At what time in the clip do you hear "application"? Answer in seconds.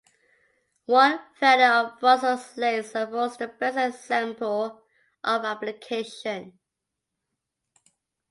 5.45-6.57